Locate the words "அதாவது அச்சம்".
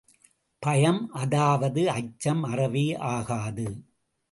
1.13-2.43